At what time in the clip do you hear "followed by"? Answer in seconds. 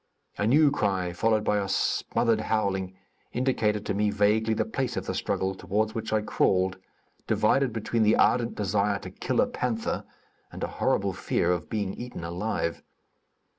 1.13-1.59